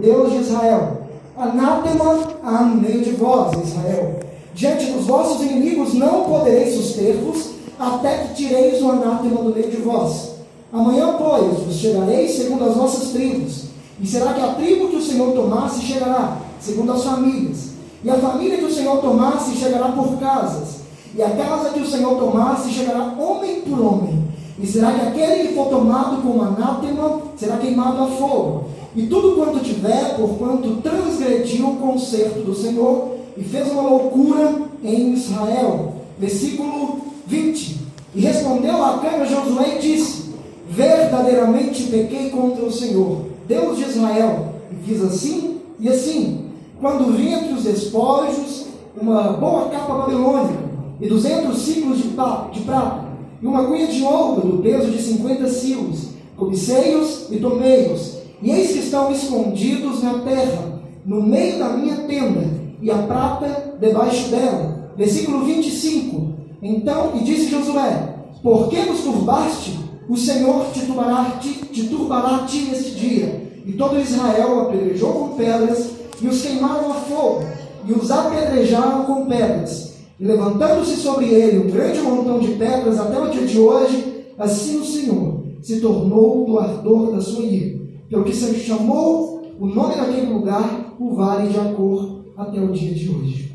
[0.00, 0.98] Deus de Israel.
[1.36, 4.20] Anátema há no meio de vós, Israel.
[4.54, 9.76] Diante dos vossos inimigos não podereis suster-vos, até que tireis o anátema do meio de
[9.76, 10.32] vós.
[10.72, 13.64] Amanhã, pois, vos chegareis segundo as vossas tribos.
[14.00, 17.68] E será que a tribo que o Senhor tomasse chegará, segundo as famílias.
[18.02, 20.78] E a família que o Senhor tomasse chegará por casas.
[21.14, 24.24] E a casa que o Senhor tomasse chegará homem por homem.
[24.60, 28.64] E será que aquele que for tomado como anátema será queimado a fogo?
[28.96, 34.62] E tudo quanto tiver, por quanto transgrediu o conserto do Senhor e fez uma loucura
[34.82, 35.94] em Israel.
[36.18, 37.78] Versículo 20.
[38.14, 40.30] E respondeu Acã a Josué e disse:
[40.68, 46.46] Verdadeiramente pequei contra o Senhor, Deus de Israel, e fiz assim e assim.
[46.80, 48.66] Quando vi entre os despojos
[49.00, 50.58] uma boa capa babilônica
[51.00, 53.08] e duzentos ciclos de, de prata,
[53.40, 58.72] e uma cunha de ouro do peso de cinquenta silos, cobicei-os e tomei-os, e eis
[58.72, 62.48] que estão escondidos na terra, no meio da minha tenda,
[62.80, 64.92] e a prata debaixo dela.
[64.96, 66.34] Versículo 25.
[66.62, 69.78] Então, e disse Josué: Por que nos turbaste?
[70.08, 73.48] O Senhor te turbará, te, te turbará ti este dia.
[73.66, 77.42] E todo Israel apedrejou com pedras, e os queimaram a fogo,
[77.86, 79.94] e os apedrejaram com pedras.
[80.18, 84.80] E levantando-se sobre ele um grande montão de pedras até o dia de hoje, assim
[84.80, 87.77] o Senhor se tornou do ardor da sua ira,
[88.08, 92.94] pelo que se chamou o nome daquele lugar o Vale de Acor até o dia
[92.94, 93.52] de hoje.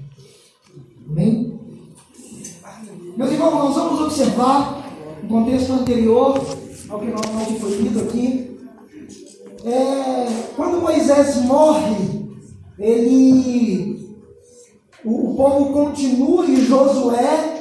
[1.09, 1.59] Amém?
[3.17, 4.83] Meus irmãos, nós vamos observar
[5.23, 6.45] o contexto anterior
[6.89, 8.59] ao que normalmente foi lido aqui.
[9.65, 12.25] É, quando Moisés morre,
[12.77, 14.17] ele,
[15.05, 17.59] o, o povo continua e Josué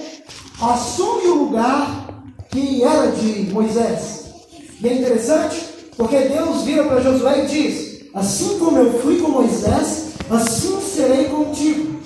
[0.60, 4.32] assume o lugar que era de Moisés.
[4.80, 5.61] E é interessante
[5.96, 11.25] porque Deus vira para Josué e diz: Assim como eu fui com Moisés, assim serei
[11.26, 12.00] contigo.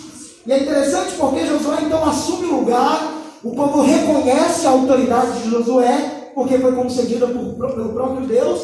[0.47, 5.51] E é interessante porque Josué então assume o lugar, o povo reconhece a autoridade de
[5.51, 8.61] Josué, porque foi concedida por, pelo próprio Deus,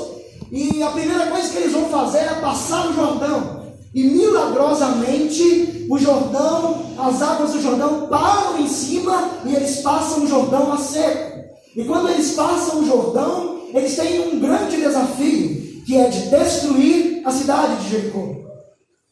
[0.50, 3.62] e a primeira coisa que eles vão fazer é passar o Jordão.
[3.94, 10.27] E milagrosamente o Jordão, as águas do Jordão param em cima e eles passam o
[10.27, 11.43] Jordão a seco.
[11.75, 17.22] E quando eles passam o Jordão, eles têm um grande desafio, que é de destruir
[17.25, 18.43] a cidade de Jericó.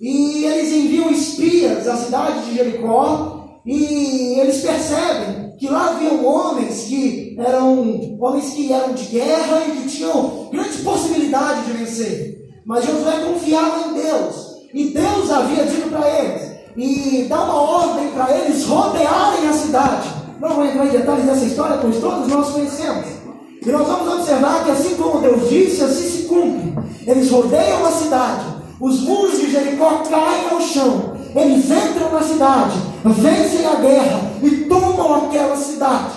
[0.01, 6.85] E eles enviam espias à cidade de Jericó e eles percebem que lá haviam homens
[6.85, 12.51] que eram homens que eram de guerra e que tinham grande possibilidade de vencer.
[12.65, 14.51] Mas Josué confiava em Deus.
[14.73, 20.09] E Deus havia dito para eles e dá uma ordem para eles rodearem a cidade.
[20.41, 23.20] Não vou entrar em detalhes dessa história, pois todos nós conhecemos.
[23.63, 26.73] E nós vamos observar que assim como Deus disse, assim se cumpre.
[27.07, 28.45] Eles rodeiam a cidade,
[28.81, 34.51] os muros de Jericó caem ao chão, eles entram na cidade, vencem a guerra e
[34.65, 36.15] tomam aquela cidade.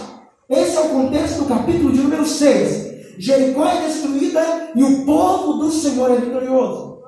[0.49, 2.93] Esse é o contexto do capítulo de número 6.
[3.17, 6.99] Jericó é destruída e o povo do Senhor é vitorioso.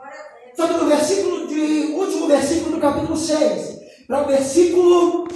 [0.56, 5.28] Só que no versículo de, último versículo do capítulo 6, para o versículo,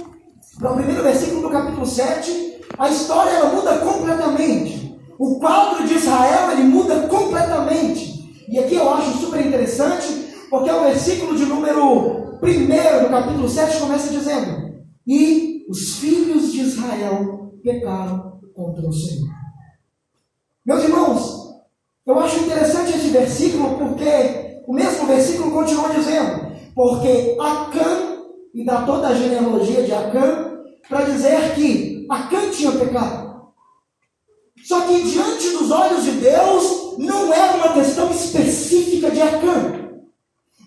[0.58, 4.89] para o primeiro versículo do capítulo 7, a história muda completamente.
[5.20, 8.42] O quadro de Israel ele muda completamente.
[8.48, 10.06] E aqui eu acho super interessante,
[10.48, 16.60] porque o versículo de número 1 do capítulo 7 começa dizendo: E os filhos de
[16.60, 19.28] Israel pecaram contra o Senhor.
[20.64, 21.50] Meus irmãos,
[22.06, 28.22] eu acho interessante esse versículo porque o mesmo versículo continua dizendo: Porque Acã,
[28.54, 33.29] e dá toda a genealogia de Acã, para dizer que Acã tinha pecado.
[34.64, 39.90] Só que diante dos olhos de Deus, não era uma questão específica de Acã.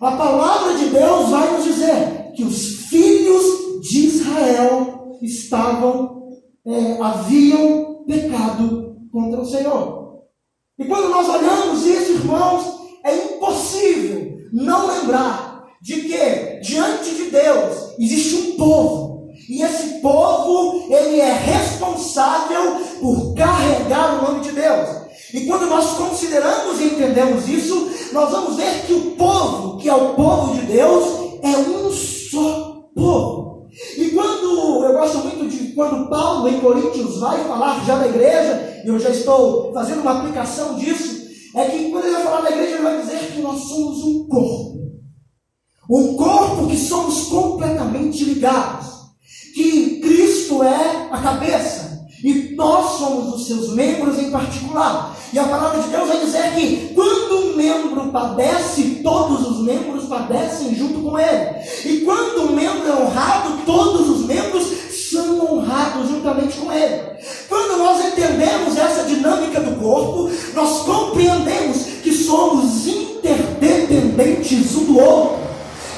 [0.00, 3.44] A palavra de Deus vai nos dizer que os filhos
[3.82, 6.28] de Israel estavam,
[6.66, 10.24] é, haviam pecado contra o Senhor.
[10.78, 12.64] E quando nós olhamos isso, irmãos,
[13.04, 19.28] é impossível não lembrar de que diante de Deus existe um povo.
[19.48, 24.88] E esse povo, ele é responsável por carregar o nome de Deus.
[25.34, 29.94] E quando nós consideramos e entendemos isso, nós vamos ver que o povo, que é
[29.94, 31.04] o povo de Deus,
[31.42, 33.68] é um só povo.
[33.98, 38.80] E quando, eu gosto muito de quando Paulo em Coríntios vai falar já da igreja,
[38.82, 41.26] e eu já estou fazendo uma aplicação disso,
[41.56, 44.26] é que quando ele vai falar da igreja, ele vai dizer que nós somos um
[44.28, 44.78] corpo.
[45.90, 48.86] Um corpo que somos completamente ligados.
[49.54, 51.83] Que Cristo é a cabeça.
[52.24, 55.14] E nós somos os seus membros em particular.
[55.30, 60.04] E a palavra de Deus vai dizer que quando um membro padece, todos os membros
[60.04, 61.50] padecem junto com ele.
[61.84, 64.64] E quando um membro é honrado, todos os membros
[65.12, 67.02] são honrados juntamente com ele.
[67.46, 75.44] Quando nós entendemos essa dinâmica do corpo, nós compreendemos que somos interdependentes um do outro.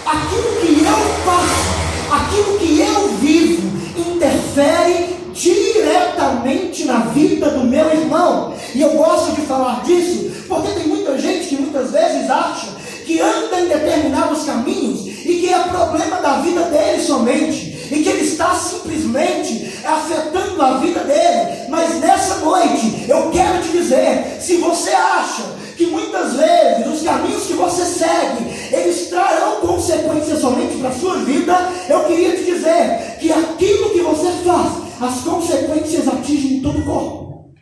[0.04, 1.70] Aquilo que eu faço,
[2.10, 3.62] aquilo que eu vivo,
[3.96, 8.54] interfere diretamente na vida do meu irmão.
[8.74, 12.68] E eu gosto de falar disso, porque tem muita gente que muitas vezes acha
[13.04, 18.08] que anda em determinados caminhos e que é problema da vida dele somente, e que
[18.08, 21.66] ele está simplesmente afetando a vida dele.
[21.68, 25.42] Mas nessa noite, eu quero te dizer: se você acha
[25.76, 31.16] que muitas vezes os caminhos que você segue, eles trarão consequências somente para a sua
[31.18, 31.54] vida,
[31.88, 37.54] eu queria te dizer que aquilo que você faz, as consequências atingem todo o corpo.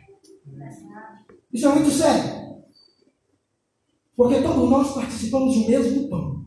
[1.51, 2.35] Isso é muito sério.
[4.15, 6.45] Porque todos nós participamos do mesmo pão.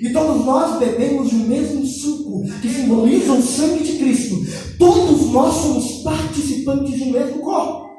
[0.00, 4.36] E todos nós bebemos do mesmo suco, que simboliza o sangue de Cristo.
[4.78, 7.90] Todos nós somos participantes do mesmo corpo.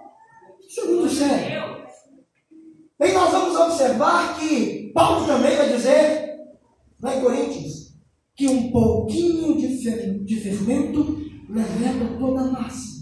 [0.68, 1.72] Isso é muito sério.
[3.00, 6.38] E nós vamos observar que Paulo também vai dizer,
[7.02, 7.96] lá em Coríntios,
[8.36, 11.21] que um pouquinho de fermento
[11.54, 13.02] leva toda a massa.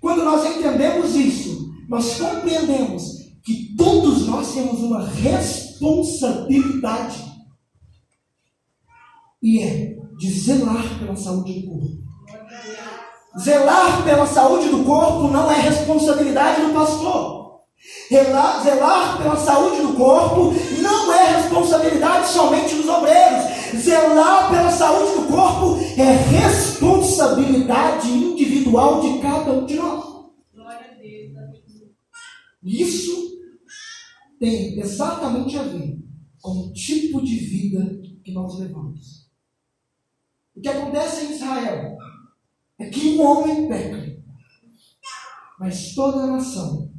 [0.00, 3.04] Quando nós entendemos isso, nós compreendemos
[3.44, 7.24] que todos nós temos uma responsabilidade.
[9.42, 11.86] E é de zelar pela saúde do corpo.
[13.38, 17.60] Zelar pela saúde do corpo não é responsabilidade do pastor.
[18.10, 23.55] Zelar pela saúde do corpo não é responsabilidade somente dos obreiros.
[23.74, 30.16] Zelar pela saúde do corpo é responsabilidade individual de cada um de nós.
[32.62, 33.38] Isso
[34.40, 35.98] tem exatamente a ver
[36.40, 39.30] com o tipo de vida que nós levamos.
[40.54, 41.96] O que acontece em Israel
[42.78, 44.22] é que um homem peca,
[45.60, 46.92] mas toda a nação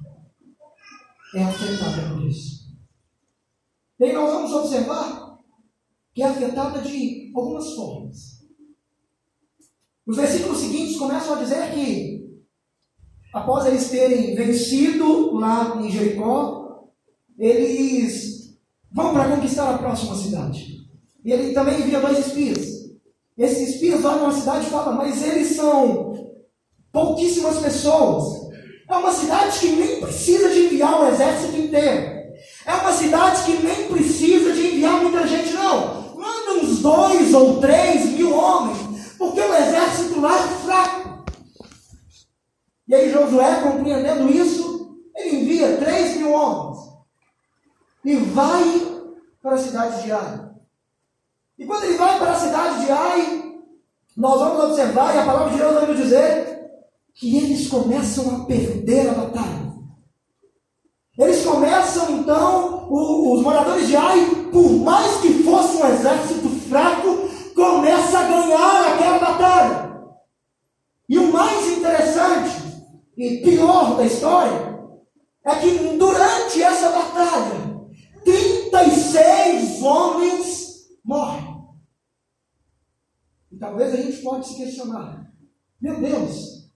[1.35, 2.67] é afetada por isso.
[3.99, 5.16] E nós vamos observar
[6.17, 8.39] que é afetada de algumas formas.
[10.03, 12.41] Os versículos seguintes começam a dizer que,
[13.31, 16.87] após eles terem vencido lá em Jericó,
[17.37, 18.57] eles
[18.91, 20.89] vão para conquistar a próxima cidade.
[21.23, 22.65] E ele também envia dois espias.
[23.37, 26.33] Esses espias olham a cidade e falam, mas eles são
[26.91, 28.49] pouquíssimas pessoas.
[28.89, 32.17] É uma cidade que nem precisa de enviar o exército inteiro.
[32.65, 36.06] É uma cidade que nem precisa de enviar muita gente, não.
[36.27, 41.25] Manda uns dois ou três mil homens, porque o exército lá é fraco.
[42.85, 46.79] E aí Josué, compreendendo isso, ele envia três mil homens
[48.03, 48.63] e vai
[49.41, 50.49] para a cidade de Ai.
[51.57, 53.53] E quando ele vai para a cidade de Ai,
[54.15, 56.69] nós vamos observar, e a palavra de Deus vai nos dizer,
[57.13, 59.73] que eles começam a perder a batalha.
[61.17, 68.19] Eles começam então, os moradores de Ai, por mais que fosse um exército fraco, começa
[68.19, 69.87] a ganhar aquela batalha.
[71.09, 72.67] E o mais interessante
[73.17, 74.77] e pior da história
[75.43, 77.77] é que durante essa batalha,
[78.23, 81.57] 36 homens morrem.
[83.51, 85.31] E talvez a gente pode se questionar:
[85.81, 86.69] meu Deus,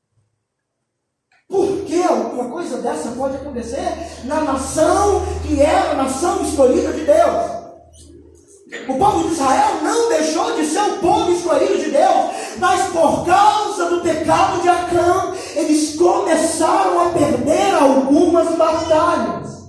[1.47, 7.05] por que alguma coisa dessa pode acontecer na nação que era a nação escolhida de
[7.05, 7.60] Deus?
[8.91, 12.25] O povo de Israel não deixou de ser o povo escolhido de Deus,
[12.59, 19.61] mas por causa do pecado de Acã, eles começaram a perder algumas batalhas.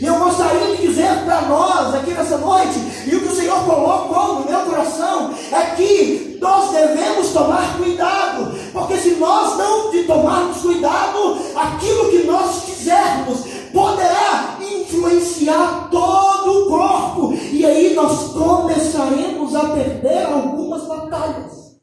[0.00, 3.64] E eu gostaria de dizer para nós aqui nessa noite, e o que o Senhor
[3.64, 10.58] colocou no meu coração, é que nós devemos tomar cuidado, porque se nós não tomarmos
[10.58, 13.40] cuidado, aquilo que nós fizermos
[13.72, 14.56] poderá
[14.96, 21.80] influenciar todo o corpo, e aí nós começaremos a perder algumas batalhas.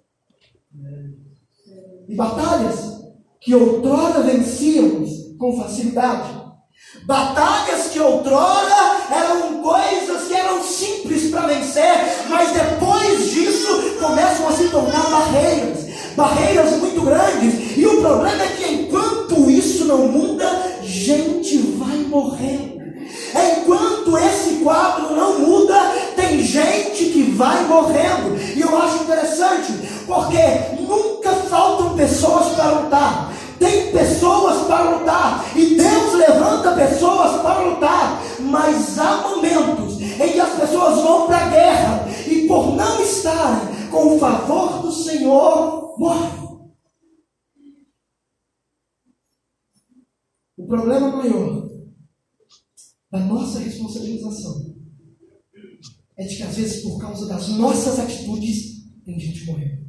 [2.07, 2.99] E batalhas
[3.39, 6.39] que outrora vencíamos com facilidade
[7.05, 11.93] Batalhas que outrora eram coisas que eram simples para vencer,
[12.29, 17.77] mas depois disso começam a se tornar barreiras, barreiras muito grandes.
[17.77, 22.78] E o problema é que enquanto isso não muda, gente vai morrendo.
[23.33, 25.77] Enquanto esse quadro não muda,
[26.15, 28.35] tem gente que vai morrendo.
[28.55, 29.73] E eu acho interessante,
[30.05, 33.33] porque nunca faltam pessoas para lutar.
[33.59, 40.39] Tem pessoas para lutar e Deus levanta pessoas para lutar, mas há momentos em que
[40.39, 45.95] as pessoas vão para a guerra e por não estarem com o favor do Senhor,
[45.97, 46.39] morrem.
[50.57, 51.69] O problema maior
[53.11, 54.75] da nossa responsabilização
[56.17, 59.87] é de que às vezes por causa das nossas atitudes tem gente morrendo.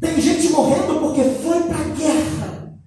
[0.00, 2.80] Tem gente morrendo porque foi para a guerra,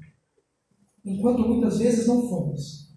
[1.04, 2.92] enquanto muitas vezes não fomos.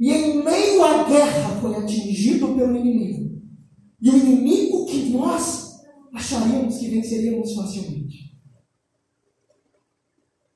[0.00, 3.40] E em meio à guerra foi atingido pelo inimigo.
[4.00, 5.80] E o inimigo que nós
[6.12, 8.32] acharíamos que venceríamos facilmente.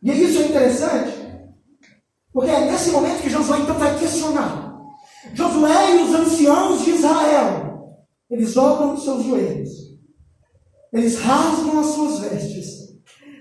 [0.03, 1.16] E isso é interessante,
[2.37, 4.79] porque é nesse momento que Josué então vai questionar.
[5.33, 7.97] Josué e os anciãos de Israel,
[8.31, 9.71] eles dobram os seus joelhos,
[10.93, 12.67] eles rasgam as suas vestes,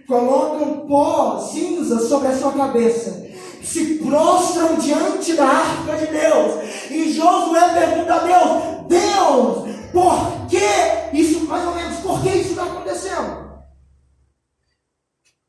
[0.08, 3.30] colocam pó, cinza sobre a sua cabeça,
[3.62, 6.90] se prostram diante da arca de Deus.
[6.90, 12.52] E Josué pergunta a Deus: Deus, por que isso, mais ou menos, por que isso
[12.52, 13.46] está acontecendo?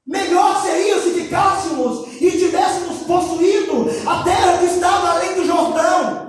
[0.05, 6.27] Melhor seria se ficássemos e tivéssemos possuído a terra que estava além do Jordão.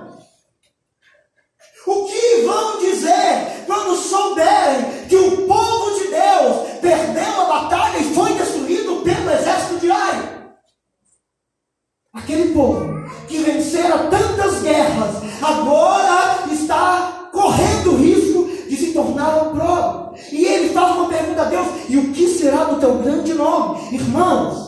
[1.86, 8.14] O que vão dizer quando souberem que o povo de Deus perdeu a batalha e
[8.14, 10.38] foi destruído pelo exército de Ai?
[12.12, 20.18] Aquele povo que vencera tantas guerras, agora está correndo risco de se tornar opróbrio.
[20.32, 23.94] E ele faz uma pergunta a Deus: e o que será do teu grande nome?
[23.94, 24.67] Irmãos,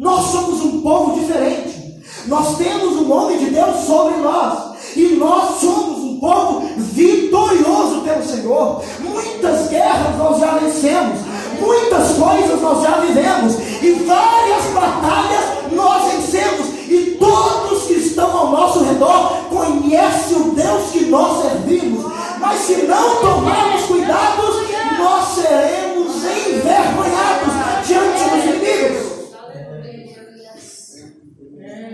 [0.00, 2.00] nós somos um povo diferente.
[2.26, 4.70] Nós temos o nome de Deus sobre nós.
[4.96, 8.82] E nós somos um povo vitorioso pelo Senhor.
[9.00, 11.18] Muitas guerras nós já vencemos.
[11.60, 13.56] Muitas coisas nós já vivemos.
[13.82, 16.66] E várias batalhas nós vencemos.
[16.88, 22.10] E todos que estão ao nosso redor conhecem o Deus que nós servimos.
[22.40, 24.56] Mas se não tomarmos cuidados,
[24.98, 28.19] nós seremos envergonhados diante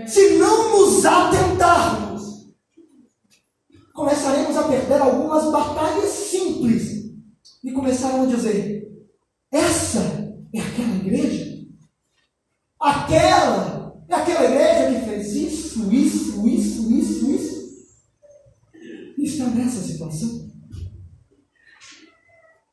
[0.07, 2.47] Se não nos atentarmos,
[3.93, 7.11] começaremos a perder algumas batalhas simples
[7.61, 8.89] e começarão a dizer:
[9.51, 9.99] essa
[10.53, 11.57] é aquela igreja?
[12.79, 17.57] Aquela é aquela igreja que fez isso, isso, isso, isso, isso
[19.17, 20.47] está nessa situação.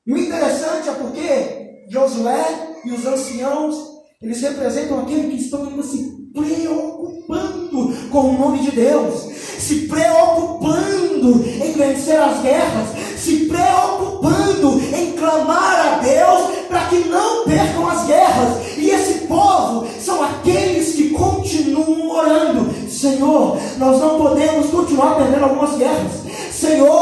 [0.07, 3.75] E o interessante é porque Josué e os anciãos,
[4.23, 11.45] eles representam aqueles que estão ainda se preocupando com o nome de Deus, se preocupando
[11.47, 18.05] em vencer as guerras, se preocupando em clamar a Deus para que não percam as
[18.07, 18.76] guerras.
[18.76, 25.76] E esse povo são aqueles que continuam orando: Senhor, nós não podemos continuar perdendo algumas
[25.79, 26.12] guerras.
[26.53, 26.94] Senhor,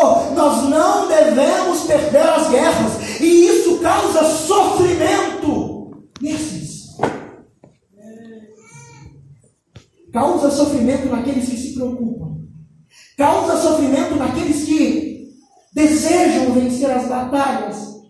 [10.83, 12.49] sofrimento naqueles que se preocupam,
[13.17, 15.33] causa sofrimento naqueles que
[15.73, 18.03] desejam vencer as batalhas,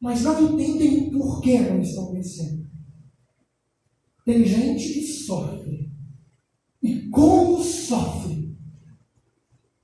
[0.00, 2.66] mas não entendem por que não estão vencendo.
[4.24, 5.90] Tem gente que sofre,
[6.82, 8.56] e como sofre,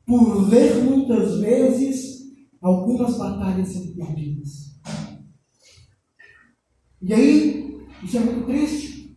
[0.04, 2.24] por ver muitas vezes
[2.60, 4.74] algumas batalhas sendo perdidas.
[7.00, 9.16] E aí, isso é muito triste,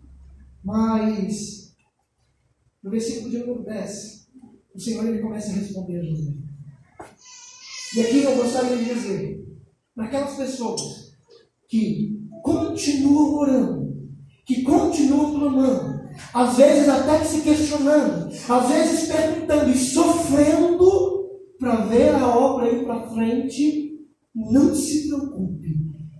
[0.63, 1.56] mas
[2.87, 4.27] no versículo de número 10,
[4.73, 6.31] o Senhor ele começa a responder a José.
[7.95, 9.45] E aqui eu gostaria de dizer,
[9.93, 11.11] para aquelas pessoas
[11.67, 14.07] que continuam orando,
[14.45, 21.27] que continuam clamando, às vezes até se questionando, às vezes perguntando e sofrendo
[21.59, 23.99] para ver a obra ir para frente,
[24.33, 25.75] não se preocupe,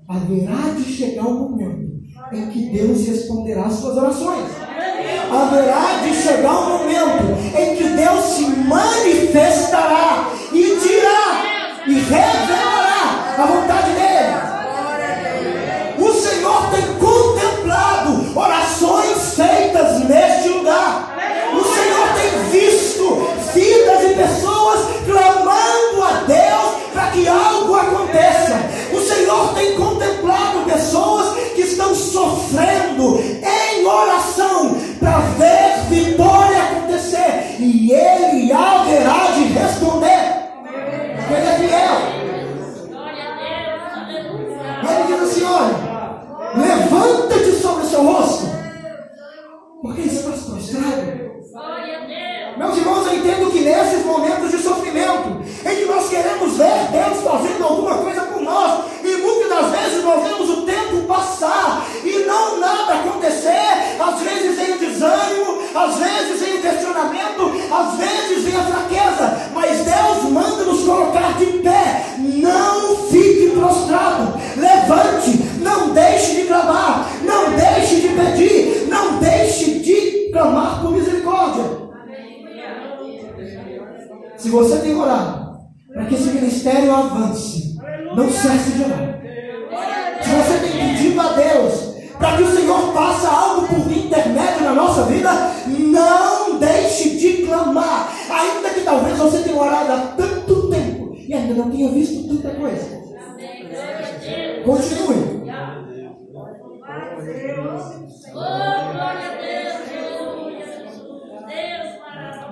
[0.06, 2.02] haverá de chegar um momento
[2.34, 4.67] em que Deus responderá às suas orações.
[5.32, 11.44] Haverá de chegar um momento em que Deus se manifestará e dirá
[11.86, 13.97] e revelará a vontade dele.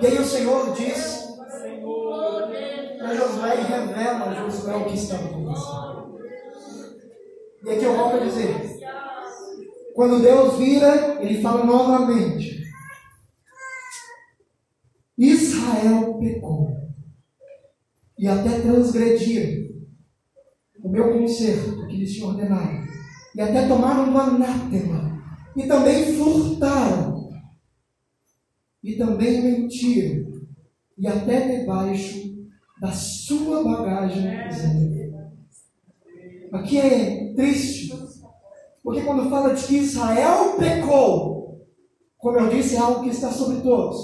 [0.02, 1.26] E aí o Senhor diz
[2.98, 6.20] para Josué e revela a Josué o que estava acontecendo.
[7.64, 8.80] E aqui eu volto a dizer:
[9.96, 12.62] quando Deus vira, ele fala novamente:
[15.18, 16.76] Israel pecou
[18.18, 19.66] e até transgrediram
[20.84, 22.86] o meu conserto que lhes tinha ordenado,
[23.36, 25.22] e até tomaram do anátema,
[25.56, 27.15] e também furtaram,
[28.86, 30.42] e também mentiram,
[30.96, 32.36] e até debaixo
[32.80, 34.26] da sua bagagem
[36.54, 37.92] Aqui é triste,
[38.84, 41.66] porque quando fala de que Israel pecou,
[42.18, 43.98] como eu disse, é algo que está sobre todos.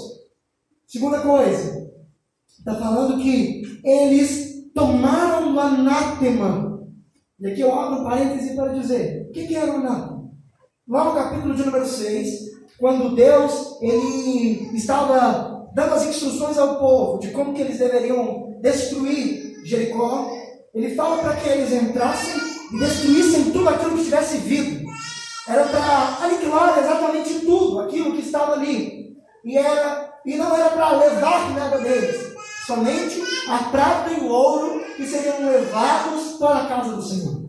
[0.86, 1.90] Segunda coisa,
[2.46, 6.86] está falando que eles tomaram o anátema.
[7.38, 10.30] E aqui eu abro um parêntese para dizer: o que, que era o anátema?
[10.88, 12.51] Lá no capítulo de número 6,
[12.82, 19.64] quando Deus ele estava dando as instruções ao povo de como que eles deveriam destruir
[19.64, 20.28] Jericó,
[20.74, 22.34] ele fala para que eles entrassem
[22.72, 24.84] e destruíssem tudo aquilo que tivesse vivo.
[25.46, 29.16] Era para aniquilar exatamente tudo aquilo que estava ali.
[29.44, 32.34] E, era, e não era para levar nada deles,
[32.66, 37.48] somente a prata e o ouro que seriam levados para a casa do Senhor.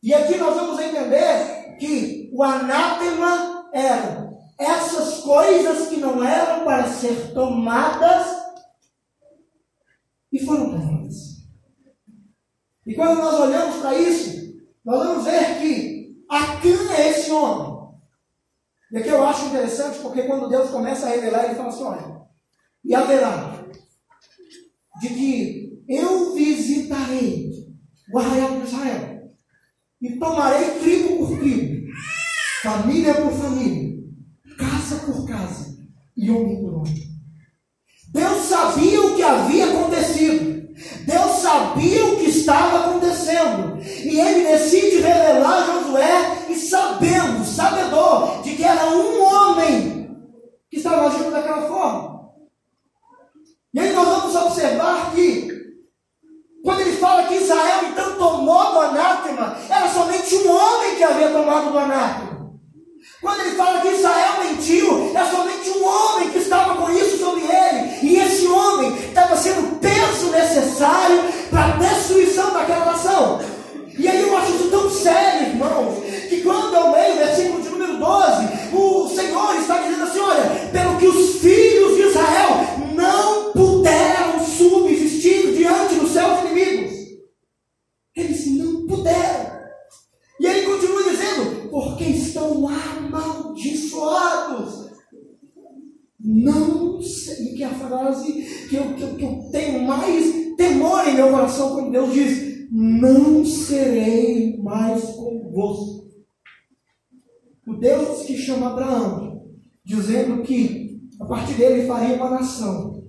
[0.00, 6.86] E aqui nós vamos entender que o anátema era essas coisas que não eram para
[6.92, 8.42] ser tomadas
[10.30, 11.42] e foram tomadas.
[12.86, 17.72] E quando nós olhamos para isso, nós vamos ver que a quem é esse homem?
[18.92, 22.22] E aqui eu acho interessante, porque quando Deus começa a revelar, ele fala assim: olha,
[22.84, 23.64] e haverá
[25.00, 27.50] de que eu visitarei
[28.12, 29.32] o arraial de Israel
[30.00, 31.81] e tomarei tribo por tribo,
[32.62, 33.98] família por família,
[34.56, 35.76] casa por casa
[36.16, 37.12] e homem por homem.
[38.12, 40.62] Deus sabia o que havia acontecido.
[41.04, 43.78] Deus sabia o que estava acontecendo.
[43.82, 50.16] E ele decide revelar Josué e sabendo, sabedor, de que era um homem
[50.70, 52.30] que estava agindo daquela forma.
[53.74, 55.48] E aí nós vamos observar que,
[56.62, 61.30] quando ele fala que Israel então tomou do anátema, era somente um homem que havia
[61.30, 62.31] tomado do anátema.
[63.20, 67.42] Quando ele fala que Israel mentiu, é somente um homem que estava com isso sobre
[67.42, 67.98] ele.
[68.02, 73.40] E esse homem estava sendo o peso necessário para a destruição daquela nação.
[73.98, 77.68] E aí eu acho isso tão sério, irmãos, que quando eu leio o versículo de
[77.68, 82.50] número 12, o Senhor está dizendo assim: olha, pelo que os filhos de Israel
[82.94, 86.92] não puderam subsistir diante dos seus inimigos.
[88.16, 89.52] Eles não puderam.
[90.40, 94.90] E ele continua dizendo: porque estão amaldiçoados.
[96.32, 98.32] Não sei, que é a frase
[98.70, 102.68] que eu, que, eu, que eu tenho mais temor em meu coração quando Deus diz:
[102.70, 106.10] Não serei mais convosco.
[107.66, 109.44] O Deus que chama Abraão,
[109.84, 113.04] dizendo que a partir dele faria uma nação.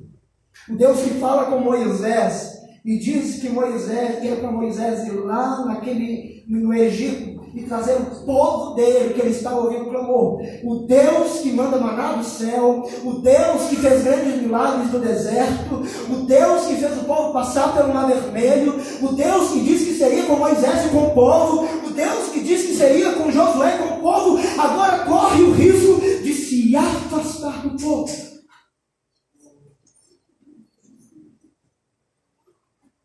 [0.69, 5.65] O Deus que fala com Moisés e diz que Moisés ia para Moisés ir lá
[5.65, 7.22] naquele no Egito
[7.53, 10.41] e trazer o povo dele, que ele estava ouvindo clamor.
[10.63, 15.83] O Deus que manda maná do céu, o Deus que fez grandes milagres no deserto,
[16.09, 19.97] o Deus que fez o povo passar pelo mar vermelho, o Deus que disse que
[19.97, 23.75] seria com Moisés e com o povo, o Deus que disse que seria com Josué
[23.75, 28.33] e com o povo, agora corre o risco de se afastar do povo.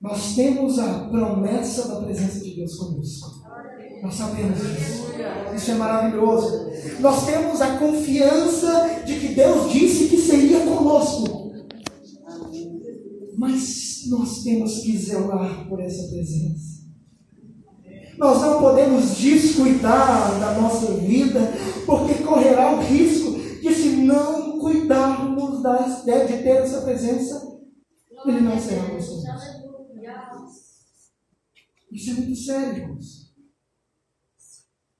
[0.00, 3.37] Nós temos a promessa da presença de Deus conosco.
[4.02, 5.08] Nós sabemos disso.
[5.54, 6.70] Isso é maravilhoso.
[7.00, 11.52] Nós temos a confiança de que Deus disse que seria conosco.
[13.36, 16.78] Mas nós temos que zelar por essa presença.
[18.16, 21.52] Nós não podemos descuidar da nossa vida,
[21.86, 27.58] porque correrá o risco de, se não cuidarmos das, de ter essa presença,
[28.26, 29.24] ele não será gostoso.
[31.92, 33.27] Isso é muito sério, irmãos.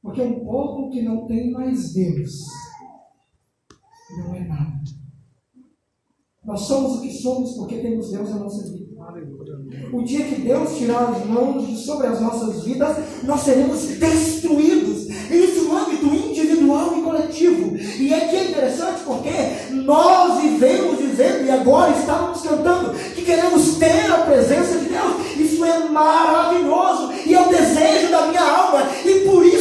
[0.08, 2.46] Porque um povo que não tem mais Deus
[4.16, 4.80] não é nada.
[6.42, 8.88] Nós somos o que somos porque temos Deus na nossa vida.
[9.92, 15.08] O dia que Deus tirar as mãos sobre as nossas vidas, nós seremos destruídos.
[15.30, 17.76] Isso no âmbito individual e coletivo.
[17.76, 24.10] E aqui é interessante porque nós vivemos dizendo, e agora estávamos cantando, que queremos ter
[24.10, 25.36] a presença de Deus.
[25.36, 27.12] Isso é maravilhoso.
[27.26, 28.88] E é o desejo da minha alma.
[29.04, 29.57] E por isso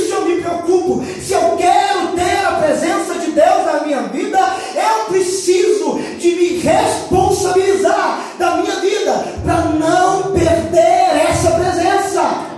[0.47, 1.03] preocupo.
[1.21, 4.39] Se eu quero ter a presença de Deus na minha vida,
[4.75, 12.57] eu preciso de me responsabilizar da minha vida para não perder essa presença.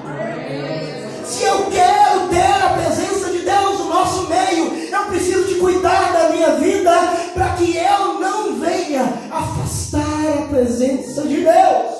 [1.25, 6.13] Se eu quero ter a presença de Deus no nosso meio, eu preciso de cuidar
[6.13, 6.91] da minha vida
[7.33, 11.99] para que eu não venha afastar a presença de Deus.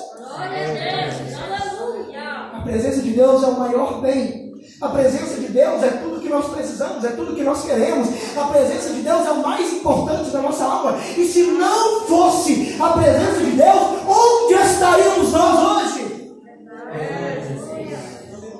[2.53, 4.48] A presença de Deus é o maior bem
[4.81, 8.07] a presença de Deus é tudo que nós precisamos, é tudo que nós queremos.
[8.37, 10.97] A presença de Deus é o mais importante da nossa alma.
[11.17, 16.31] E se não fosse a presença de Deus, onde estaríamos nós hoje?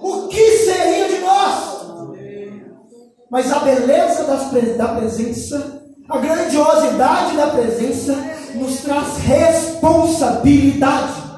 [0.02, 1.70] O que seria de nós?
[3.32, 4.24] Mas a beleza
[4.78, 8.14] da presença, a grandiosidade da presença,
[8.56, 11.29] nos traz responsabilidade.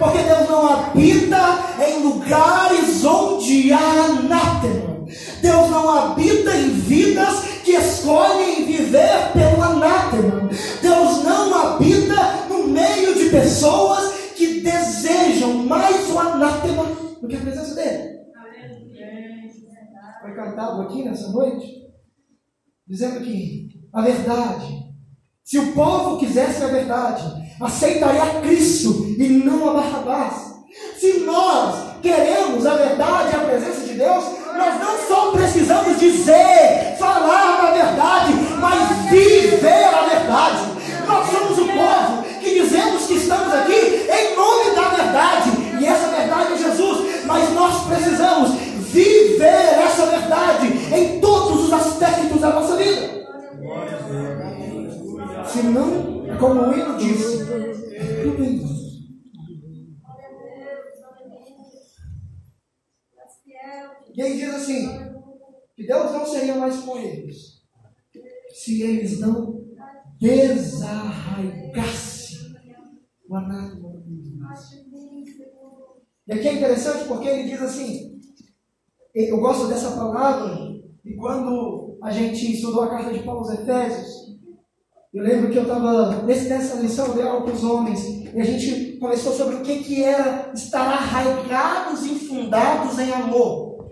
[0.00, 5.04] Porque Deus não habita em lugares onde há anátema.
[5.42, 10.48] Deus não habita em vidas que escolhem viver pelo anátema.
[10.80, 16.84] Deus não habita no meio de pessoas que desejam mais o anátema
[17.20, 18.20] do que a presença dele.
[20.22, 21.66] Foi cantado aqui nessa noite,
[22.88, 24.89] dizendo que a verdade,
[25.44, 27.24] se o povo quisesse a verdade,
[27.60, 30.50] aceitaria Cristo e não a Barrabás.
[30.98, 34.24] Se nós queremos a verdade e a presença de Deus,
[34.56, 40.70] nós não só precisamos dizer, falar a verdade, mas viver a verdade.
[41.06, 45.50] Nós somos o povo que dizemos que estamos aqui em nome da verdade,
[45.80, 48.50] e essa verdade é Jesus, mas nós precisamos
[48.92, 53.20] viver essa verdade em todos os aspectos da nossa vida.
[55.46, 57.44] Senão, como o hino disse,
[58.22, 58.80] tudo vão.
[64.12, 64.88] E aí diz assim,
[65.74, 67.62] que Deus não seria mais com eles,
[68.50, 69.64] se eles não
[70.20, 72.38] desarraigassem
[73.28, 74.02] o anátema do
[76.26, 78.20] E aqui é interessante porque ele diz assim,
[79.14, 80.68] eu gosto dessa palavra,
[81.04, 84.36] e quando a gente estudou a carta de Paulo aos Efésios,
[85.12, 88.00] eu lembro que eu estava, nessa lição, de para os homens,
[88.32, 93.90] e a gente conversou sobre o que, que era estar arraigados e fundados em amor.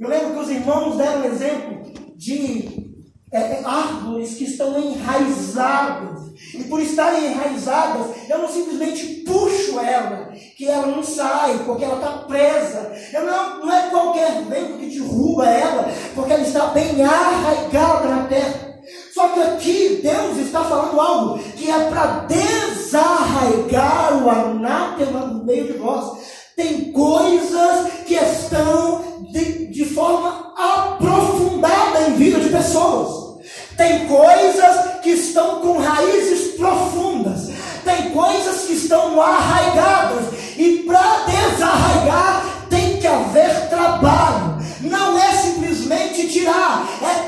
[0.00, 2.82] Eu lembro que os irmãos deram exemplo de
[3.30, 6.32] é, é, árvores que estão enraizadas.
[6.54, 11.96] E por estarem enraizadas, eu não simplesmente puxo ela, que ela não sai, porque ela
[11.96, 12.92] está presa.
[13.12, 18.26] Eu não, não é qualquer vento que derruba ela, porque ela está bem arraigada na
[18.26, 18.71] terra.
[19.12, 25.66] Só que aqui Deus está falando algo que é para desarraigar o anátema no meio
[25.66, 26.18] de vós.
[26.56, 33.42] Tem coisas que estão de, de forma aprofundada em vida de pessoas.
[33.76, 37.50] Tem coisas que estão com raízes profundas.
[37.84, 40.24] Tem coisas que estão arraigadas.
[40.56, 44.62] E para desarraigar tem que haver trabalho.
[44.80, 47.22] Não é simplesmente tirar, é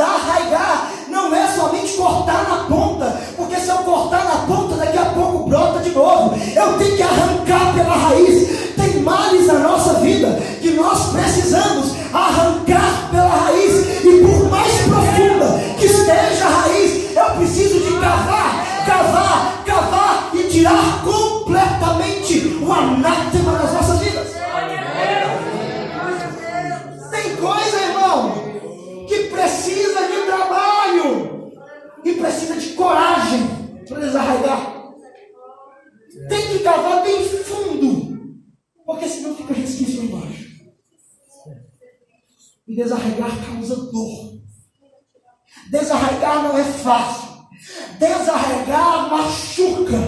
[0.00, 0.69] desarraigar.
[1.10, 5.48] Não é somente cortar na ponta, porque se eu cortar na ponta, daqui a pouco
[5.48, 6.34] brota de novo.
[6.54, 8.48] Eu tenho que arrancar pela raiz.
[8.76, 14.04] Tem males na nossa vida que nós precisamos arrancar pela raiz.
[14.04, 20.44] E por mais profunda que esteja a raiz, eu preciso de cavar, cavar, cavar e
[20.44, 24.40] tirar completamente o anátema das nossas vidas.
[27.40, 28.34] coisa, irmão,
[29.08, 29.99] que precisa
[42.82, 44.40] desarraigar causa dor.
[45.70, 47.28] Desarraigar não é fácil.
[47.98, 49.98] Desarraigar machuca.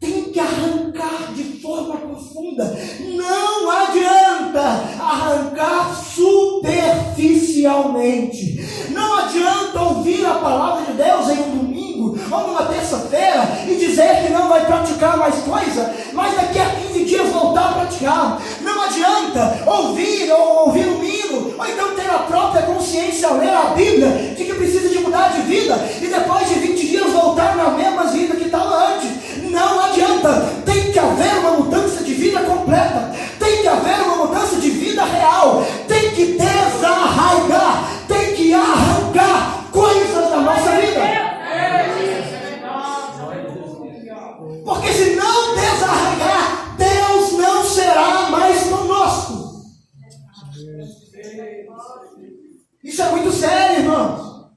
[0.00, 2.74] que arrancar de forma profunda.
[3.00, 4.60] Não adianta
[4.98, 8.58] arrancar superficialmente.
[8.90, 14.24] Não adianta ouvir a palavra de Deus em um domingo ou numa terça-feira e dizer
[14.24, 18.42] que não vai praticar mais coisa, mas daqui a 15 dias voltar a praticar.
[18.62, 23.54] Não adianta ouvir ou ouvir um hino, ou então ter a própria consciência ao ler
[23.54, 27.56] a Bíblia de que precisa de mudar de vida e depois de 20 dias voltar
[27.56, 29.10] na mesma vida que estava antes.
[29.50, 30.52] Não adianta.
[30.64, 33.12] Tem que haver uma mudança de vida completa.
[33.38, 35.64] Tem que haver uma mudança de vida real.
[35.86, 37.90] Tem que desarraigar.
[38.08, 40.27] Tem que arrancar coisas
[52.88, 54.48] Isso é muito sério, irmãos.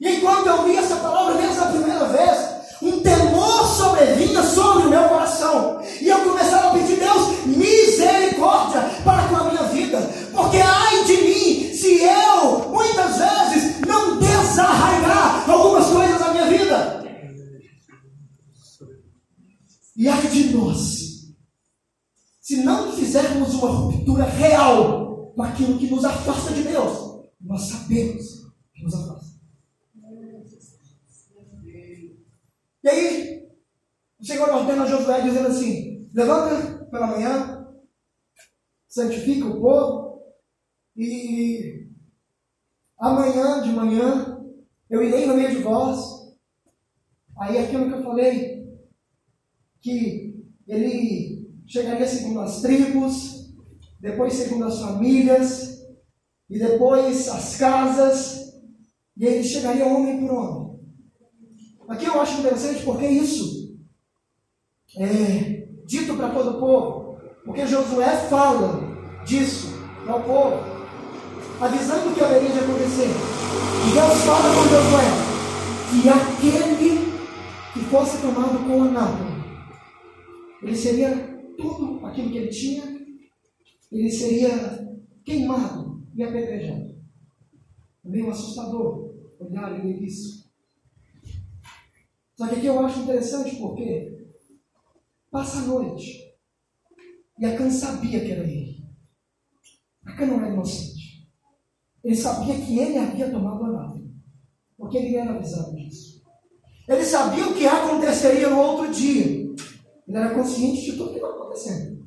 [0.00, 2.38] E enquanto eu vi essa palavra desde a primeira vez,
[2.80, 5.82] um temor sobrevinha sobre o meu coração.
[6.00, 9.98] E eu começava a pedir, Deus, misericórdia para com a minha vida.
[10.32, 17.04] Porque ai de mim, se eu, muitas vezes, não desarraigar algumas coisas da minha vida.
[19.96, 21.34] E ai de nós,
[22.40, 27.11] se não fizermos uma ruptura real com aquilo que nos afasta de Deus,
[27.42, 29.32] nós sabemos que nos afasta.
[32.84, 33.48] E aí,
[34.18, 37.68] o Senhor ordena a Josué dizendo assim: levanta pela manhã,
[38.88, 40.22] santifica o povo,
[40.96, 41.88] e
[42.98, 44.44] amanhã de manhã
[44.90, 45.98] eu irei no meio de vós.
[47.38, 48.78] Aí aquilo que eu falei,
[49.80, 53.54] que ele chegaria segundo as tribos,
[54.00, 55.71] depois segundo as famílias,
[56.52, 58.52] e depois as casas,
[59.16, 60.80] e ele chegaria homem por homem.
[61.88, 63.74] Aqui eu acho interessante porque isso
[64.98, 67.16] é dito para todo o povo.
[67.46, 68.82] Porque Josué fala
[69.24, 69.68] disso
[70.04, 70.58] para o povo,
[71.58, 73.08] avisando o que haveria de acontecer.
[73.08, 75.08] E Deus fala com Josué
[75.90, 77.12] que aquele
[77.72, 79.42] que fosse tomado com anátema,
[80.62, 81.16] ele seria
[81.56, 82.84] tudo aquilo que ele tinha,
[83.90, 84.86] ele seria
[85.24, 86.94] queimado e apedrejado.
[88.04, 90.50] Meio assustador olhar e ver isso.
[92.36, 94.26] Só que aqui eu acho interessante porque
[95.30, 96.32] passa a noite
[97.38, 98.84] e Acã sabia que era ele.
[100.04, 101.28] Acã não era inocente.
[102.04, 104.10] Ele sabia que ele havia tomado a nave,
[104.76, 106.22] porque ele era avisado disso.
[106.88, 109.24] Ele sabia o que aconteceria no outro dia.
[109.26, 112.06] Ele era consciente de tudo que estava acontecendo.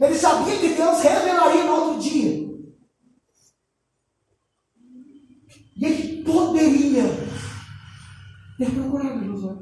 [0.00, 2.44] Ele sabia que Deus revelaria no outro dia.
[5.76, 7.02] E ele poderia
[8.64, 9.54] ter procurado Josué.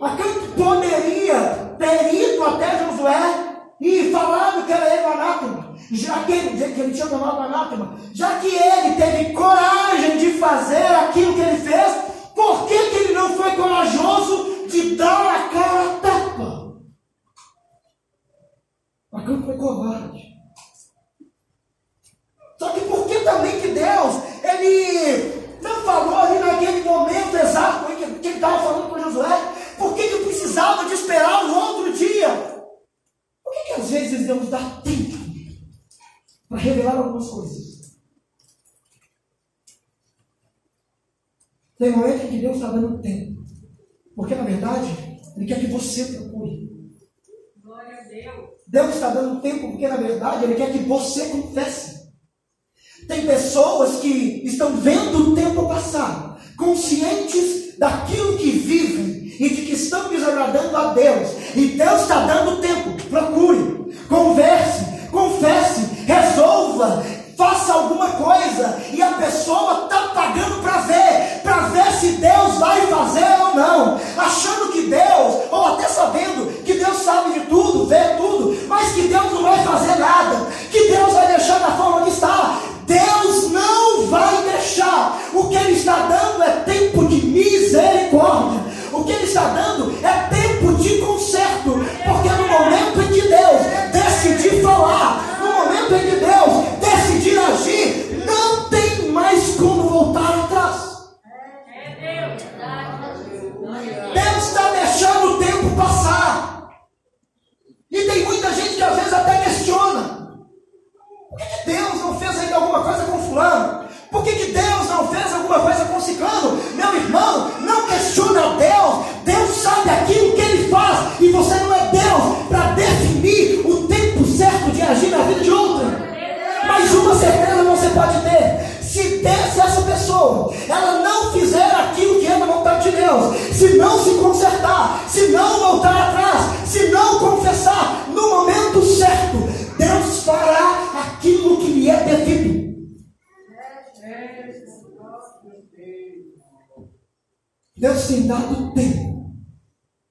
[0.00, 6.32] Aquele poderia ter ido até Josué e falado que era ele o anátema, já que
[6.32, 11.34] ele, que ele tinha tomado o anátema, já que ele teve coragem de fazer aquilo
[11.34, 11.96] que ele fez,
[12.34, 16.68] por que, que ele não foi corajoso de dar a cara a tapa?
[19.44, 20.22] Foi covarde.
[22.58, 25.37] Só que por que também que Deus, ele
[25.68, 30.24] não falou ali naquele momento exato que ele estava falando com Josué, por que, que
[30.24, 32.28] precisava de esperar um outro dia?
[33.42, 35.16] Por que, que às vezes Deus dá tempo
[36.48, 37.68] para revelar algumas coisas?
[41.78, 43.44] Tem momento em que Deus está dando tempo.
[44.16, 44.88] Porque na verdade,
[45.36, 46.68] Ele quer que você procure.
[47.62, 48.50] Glória a Deus.
[48.66, 51.87] Deus está dando tempo porque na verdade Ele quer que você confesse.
[53.08, 59.72] Tem pessoas que estão vendo o tempo passar, conscientes daquilo que vivem, e de que
[59.72, 61.28] estão desagradando a Deus.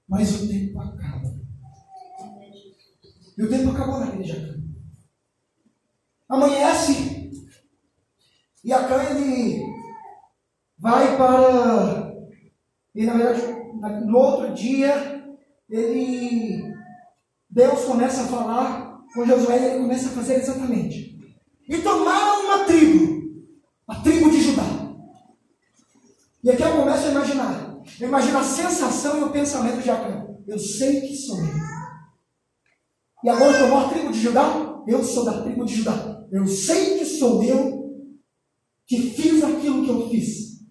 [0.08, 1.38] Mas o tempo acaba.
[3.38, 4.58] E o tempo acabou na igreja.
[6.28, 7.18] Amanhece
[8.68, 9.62] e a ele
[10.78, 12.14] vai para.
[12.94, 15.24] E na verdade, no outro dia,
[15.70, 16.76] ele.
[17.50, 21.18] Deus começa a falar com Josué e ele começa a fazer exatamente.
[21.70, 23.24] E tomaram uma tribo,
[23.88, 24.64] a tribo de Judá.
[26.44, 27.67] E aqui eu começo a imaginar.
[28.00, 30.28] Eu imagino a sensação e o pensamento de Acã.
[30.48, 31.54] Eu sei que sou eu.
[33.24, 34.84] E agora tomou a tribo de Judá?
[34.88, 36.28] Eu sou da tribo de Judá.
[36.32, 38.08] Eu sei que sou eu
[38.86, 40.62] que fiz aquilo que eu fiz.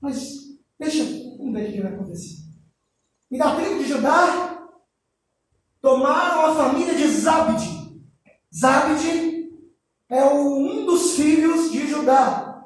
[0.00, 0.34] Mas
[0.78, 1.04] deixa,
[1.36, 2.36] vamos ver o que vai acontecer.
[3.30, 4.68] E da tribo de Judá,
[5.82, 7.68] tomaram a família de Zabde.
[8.54, 9.50] Zabde
[10.08, 12.64] é um dos filhos de Judá,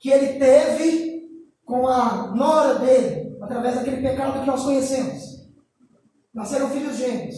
[0.00, 1.03] que ele teve
[1.64, 5.22] com a nora dele, através daquele pecado que nós conhecemos.
[6.32, 7.36] Nasceram filhos gêmeos.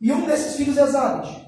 [0.00, 1.42] E um desses filhos é Zabde.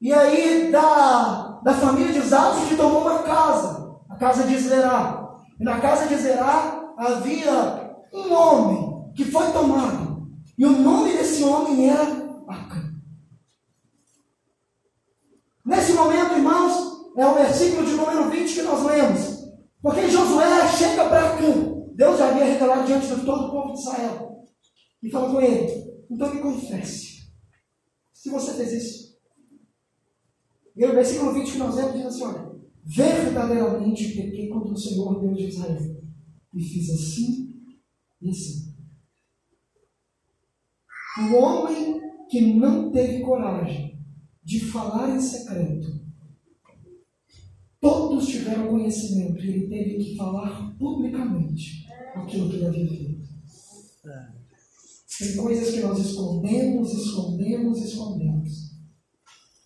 [0.00, 5.36] E aí, da, da família de Zabde, tomou uma casa, a casa de Zerá.
[5.58, 10.28] E na casa de Zerá havia um homem que foi tomado.
[10.56, 12.04] E o nome desse homem era
[12.48, 12.94] Acã.
[15.64, 19.37] Nesse momento, irmãos, é o versículo de número 20 que nós lemos.
[19.88, 21.82] Porque Josué chega para Acã.
[21.94, 24.44] Deus havia revelado diante de todo o povo de Israel.
[25.02, 27.32] E fala com ele: então me confesse.
[28.12, 29.18] Se você fez isso.
[30.76, 35.20] E o versículo 20 que nós lemos diz assim: olha verdadeiramente pequei contra o Senhor
[35.22, 36.02] Deus de Israel.
[36.52, 37.54] E fiz assim
[38.20, 38.74] e assim.
[41.30, 41.98] O homem
[42.28, 43.98] que não teve coragem
[44.44, 46.07] de falar em secreto,
[47.80, 53.28] todos tiveram conhecimento e ele teve que falar publicamente aquilo que ele havia feito.
[55.18, 58.68] Tem coisas que nós escondemos, escondemos, escondemos.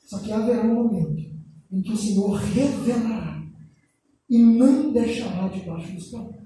[0.07, 1.23] Só que haverá um momento
[1.71, 3.43] em que o Senhor revelará
[4.29, 6.37] e não deixará debaixo dos panos.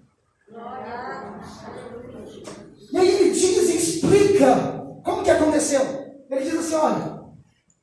[2.93, 5.83] E aí ele diz e explica como que aconteceu.
[6.31, 7.23] Ele diz assim: olha,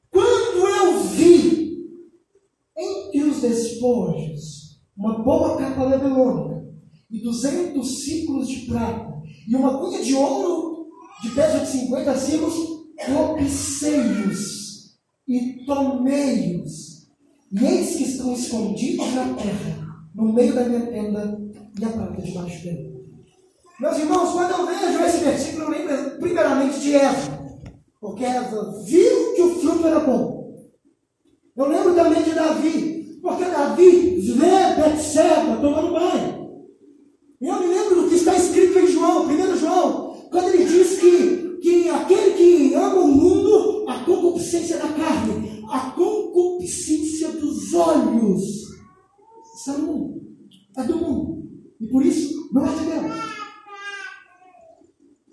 [0.09, 1.87] quando eu vi
[2.77, 4.63] entre os despojos
[4.95, 6.63] uma boa capa babilônica
[7.10, 10.88] e duzentos ciclos de prata e uma cunha de ouro
[11.21, 12.53] de peso de 50 ciclos,
[13.06, 16.93] copicei-os e tomei-os
[17.51, 21.39] e eis que estão escondidos na terra, no meio da minha tenda,
[21.79, 22.93] e a prata debaixo dele.
[23.79, 27.60] Meus irmãos, quando eu vejo esse versículo, eu lembro primeiramente de Eva,
[28.01, 30.51] porque Eva viu que o fruto era bom.
[31.56, 32.92] Eu lembro também de Davi,
[33.73, 36.63] porque Davi vê Betseba tomando banho.
[37.41, 40.99] E eu me lembro do que está escrito em João, 1 João, quando ele diz
[40.99, 48.41] que, que aquele que ama o mundo, a concupiscência da carne, a concupiscência dos olhos.
[49.55, 50.21] Isso é do mundo.
[50.77, 51.43] É do mundo.
[51.81, 53.23] E por isso não é de Deus.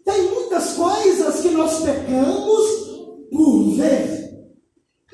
[0.04, 2.66] Tem muitas coisas que nós pecamos
[3.30, 4.20] por ver.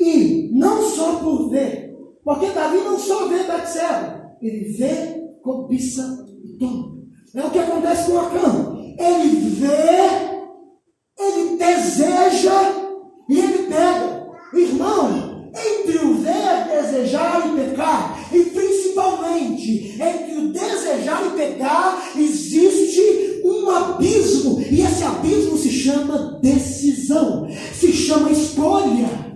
[0.01, 1.87] E não só por ver.
[2.27, 4.33] Porque Davi não só vê Betseba.
[4.43, 6.97] Ele vê, cobiça e toma.
[7.35, 8.77] É o que acontece com Acã.
[8.99, 10.37] Ele vê,
[11.19, 12.73] ele deseja
[13.29, 14.27] e ele pega.
[14.55, 23.43] Irmão, entre o ver, desejar e pecar, e principalmente entre o desejar e pecar, existe
[23.45, 29.27] um abismo, e esse abismo se chama decisão, se chama escolha.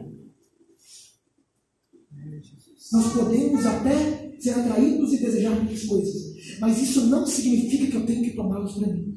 [2.93, 6.14] Nós podemos até ser atraídos e desejar muitas coisas,
[6.61, 9.14] mas isso não significa que eu tenho que tomá-los para mim.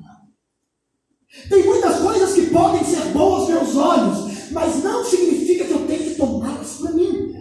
[1.50, 5.88] Tem muitas coisas que podem ser boas aos meus olhos, mas não significa que eu
[5.88, 7.34] tenho que tomá-las para mim.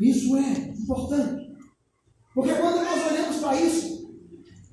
[0.00, 1.48] Isso é importante.
[2.34, 4.14] Porque quando nós olhamos para isso,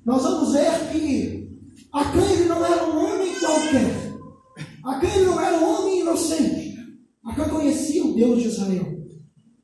[0.04, 1.46] nós vamos ver que
[1.92, 4.12] Acã não era um homem qualquer.
[4.84, 6.76] Acã não era um homem inocente.
[7.24, 7.46] Acã
[7.86, 8.86] conhecia o Deus de Israel.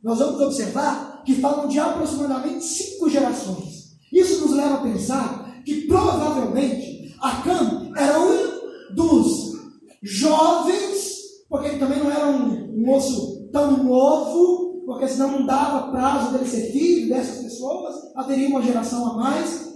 [0.02, 3.92] Nós vamos observar que falam de aproximadamente cinco gerações.
[4.12, 9.52] Isso nos leva a pensar que provavelmente Acã era um dos
[10.02, 16.32] jovens, porque ele também não era um moço tão novo, porque senão não dava prazo
[16.32, 19.72] dele ser filho dessas pessoas, haveria uma geração a mais.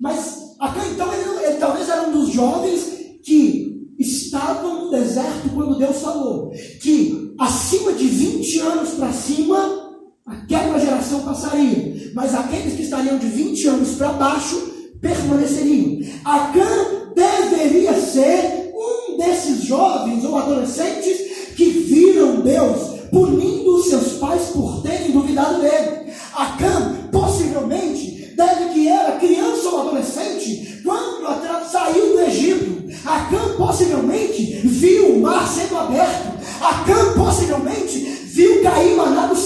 [0.00, 3.66] Mas Acã então ele, ele talvez era um dos jovens que
[3.98, 9.90] estavam no deserto quando Deus falou que acima de 20 anos para cima,
[10.26, 10.76] aquela
[11.24, 14.56] passariam, mas aqueles que estariam de 20 anos para baixo
[15.00, 16.00] permaneceriam.
[16.24, 16.66] Acã
[17.14, 25.12] deveria ser um desses jovens ou adolescentes que viram Deus punindo seus pais por terem
[25.12, 26.12] duvidado dele.
[26.34, 31.26] Acã possivelmente deve que era criança ou adolescente quando
[31.70, 32.76] saiu do Egito.
[33.04, 36.36] Acã possivelmente viu o mar sendo aberto.
[36.60, 36.95] Acã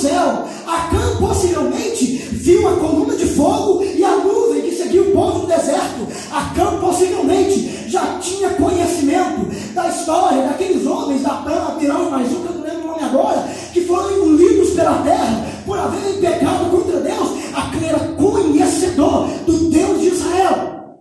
[0.00, 0.44] céu.
[0.66, 5.46] Acã possivelmente viu a coluna de fogo e a nuvem que seguiu o povo no
[5.46, 6.06] deserto.
[6.30, 12.48] Acã possivelmente já tinha conhecimento da história daqueles homens da Tama, Pirão mais um, que
[12.48, 17.00] eu não lembro o nome agora, que foram engolidos pela terra por haverem pecado contra
[17.00, 17.28] Deus.
[17.54, 20.96] Acã era conhecedor do Deus de Israel.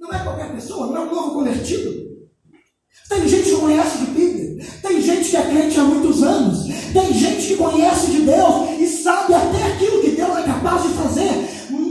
[0.00, 1.97] Não é qualquer pessoa, não é um novo convertido.
[3.08, 7.12] Tem gente que conhece de Bíblia, tem gente que é crente há muitos anos, tem
[7.12, 11.30] gente que conhece de Deus e sabe até aquilo que Deus é capaz de fazer,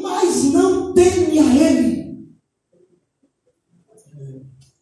[0.01, 2.07] mas não teme a Ele.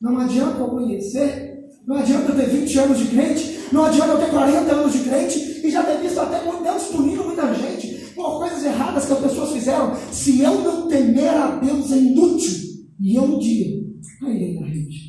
[0.01, 4.19] Não adianta eu conhecer, não adianta eu ter 20 anos de crente, não adianta eu
[4.19, 8.39] ter 40 anos de crente e já ter visto até Deus punindo muita gente por
[8.39, 9.95] coisas erradas que as pessoas fizeram.
[10.11, 12.65] Se eu não temer a Deus é inútil.
[12.99, 13.83] E eu um dia
[14.19, 15.04] cairei na rede.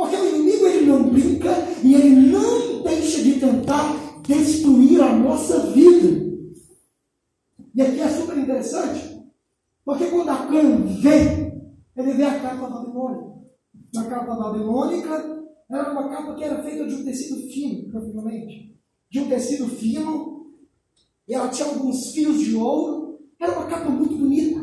[0.00, 1.50] Porque o inimigo ele não brinca
[1.84, 6.26] e ele não deixa de tentar destruir a nossa vida.
[7.74, 9.22] E aqui é super interessante,
[9.84, 11.52] porque quando a Cã vê,
[11.94, 13.42] ele vê a capa babilônica.
[13.92, 18.80] Na capa babilônica, era uma capa que era feita de um tecido fino, provavelmente.
[19.10, 20.46] De um tecido fino,
[21.28, 23.20] e ela tinha alguns fios de ouro.
[23.38, 24.62] Era uma capa muito bonita.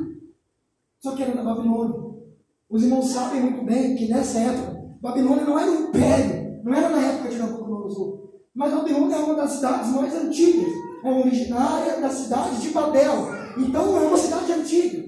[1.00, 2.18] Só que era da Babilônia.
[2.68, 4.77] Os irmãos sabem muito bem que nessa época,
[5.08, 8.28] Babilônia não era um império, não era na época de Nabucodonosor.
[8.54, 13.30] Mas Babilônia é uma das cidades mais antigas, é originária da cidade de Babel.
[13.58, 15.06] Então é uma cidade antiga.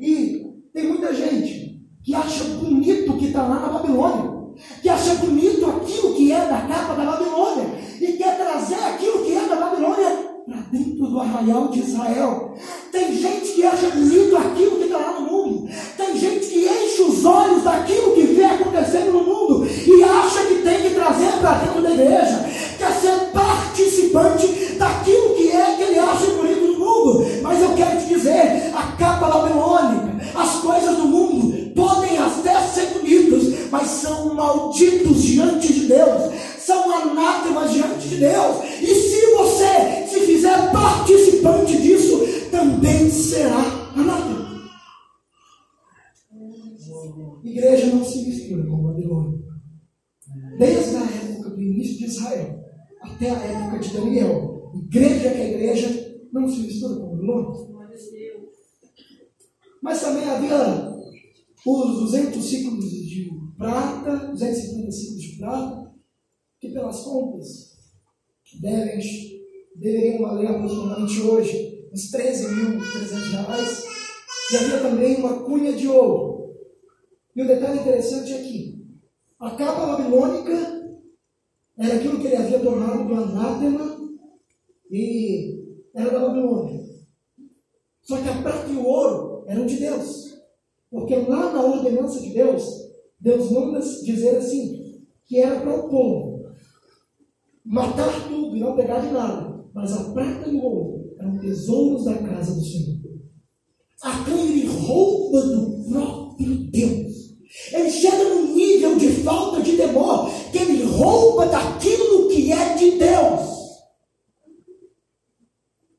[0.00, 0.42] E
[0.74, 5.66] tem muita gente que acha bonito o que está lá na Babilônia, que acha bonito
[5.66, 10.26] aquilo que é da capa da Babilônia, e quer trazer aquilo que é da Babilônia
[10.44, 12.54] para dentro do arraial de Israel.
[12.90, 15.68] Tem gente que acha bonito aquilo que está lá no mundo.
[15.96, 16.45] Tem gente
[21.96, 22.25] para
[65.36, 65.94] 250 ciclos de prata,
[66.60, 67.76] que pelas contas
[68.60, 69.00] devem,
[69.74, 73.84] deveriam valer aproximadamente hoje uns 13.300 reais.
[74.52, 76.54] E havia também uma cunha de ouro.
[77.34, 78.86] E o detalhe interessante é que
[79.38, 80.76] a capa babilônica
[81.76, 83.96] era aquilo que ele havia tomado do anátema
[84.90, 85.62] e
[85.94, 86.86] era da Babilônia.
[88.02, 90.38] Só que a prata e o ouro eram de Deus.
[90.90, 92.64] Porque lá na ordenança de Deus,
[93.18, 94.75] Deus manda dizer assim,
[95.26, 96.36] que era para o povo
[97.64, 99.64] matar tudo e não pegar de nada.
[99.74, 102.96] Mas a prata e o ouro eram tesouros da casa do Senhor.
[104.02, 107.36] Acã ele rouba do próprio Deus.
[107.72, 112.92] Ele chega num nível de falta de temor que ele rouba daquilo que é de
[112.92, 113.56] Deus.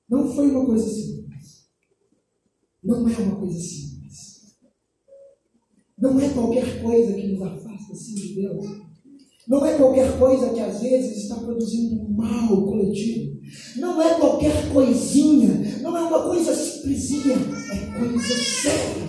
[0.09, 1.67] Não foi uma coisa simples.
[2.83, 4.57] Não é uma coisa simples.
[5.97, 8.86] Não é qualquer coisa que nos afasta assim de Deus.
[9.47, 13.39] Não é qualquer coisa que às vezes está produzindo um mal coletivo.
[13.77, 15.79] Não é qualquer coisinha.
[15.81, 17.35] Não é uma coisa simplesinha.
[17.35, 19.07] É coisa séria.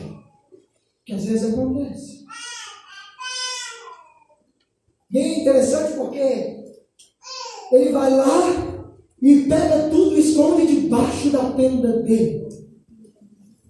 [1.05, 2.25] Que às vezes acontece.
[5.11, 6.19] E é interessante porque
[7.73, 8.89] ele vai lá
[9.21, 12.49] e pega tudo e esconde debaixo da tenda dele.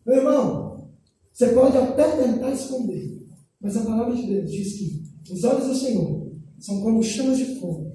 [0.05, 0.91] Meu irmão,
[1.33, 3.25] você pode até tentar esconder,
[3.61, 6.18] mas a palavra de Deus diz que os olhos do Senhor
[6.61, 7.93] são como chamas de fogo.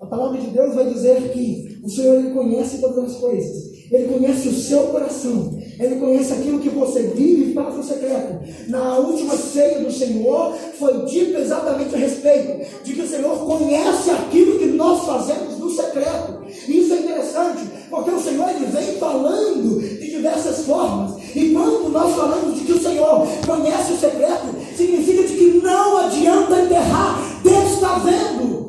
[0.00, 3.76] A palavra de Deus vai dizer que o Senhor ele conhece todas as coisas.
[3.90, 5.56] Ele conhece o seu coração.
[5.78, 8.40] Ele conhece aquilo que você vive e faz no secreto.
[8.68, 14.10] Na última ceia do Senhor foi dito exatamente a respeito de que o Senhor conhece
[14.10, 16.44] aquilo que nós fazemos no secreto.
[16.68, 21.16] Isso é interessante Porque o Senhor ele vem falando de diversas formas.
[21.34, 25.98] E quando nós falamos de que o Senhor conhece o secreto, significa de que não
[25.98, 28.66] adianta enterrar, Deus está vendo.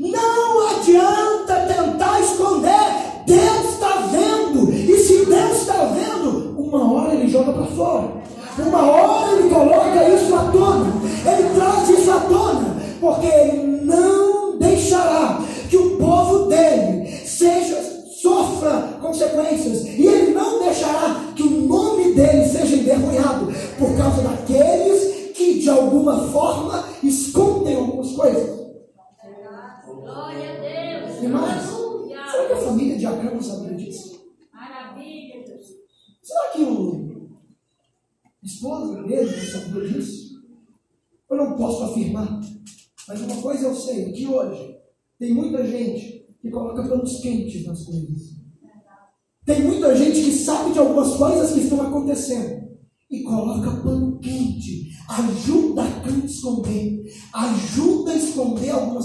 [0.00, 4.72] Não adianta tentar esconder, Deus está vendo.
[4.72, 8.24] E se Deus está vendo, uma hora ele joga para fora.
[8.58, 10.86] Uma hora ele coloca isso à tona.
[11.26, 12.76] Ele traz isso à tona.
[13.00, 13.63] Porque ele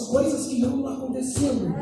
[0.09, 1.73] coisas que não acontecendo.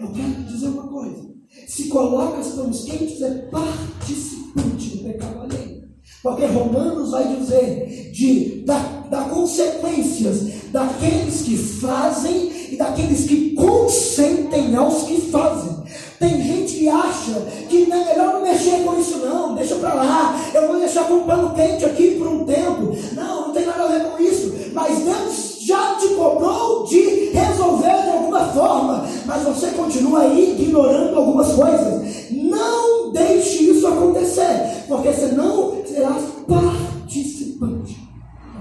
[0.00, 1.24] Eu quero dizer uma coisa:
[1.66, 5.86] se coloca os panos quentes, é participante do pecado alheio.
[6.22, 8.78] Porque Romanos vai dizer de, da,
[9.10, 15.76] da consequências daqueles que fazem e daqueles que consentem aos que fazem.
[16.18, 17.32] Tem gente que acha
[17.68, 21.14] que é melhor não mexer com isso não, deixa para lá, eu vou deixar com
[21.14, 22.96] um pano quente aqui por um tempo.
[23.14, 24.54] Não, não tem nada a ver com isso.
[24.72, 31.16] Mas Deus já te cobrou de resolver de alguma forma, mas você continua aí ignorando
[31.16, 32.30] algumas coisas.
[32.30, 37.96] Não deixe isso acontecer, porque senão serás participante.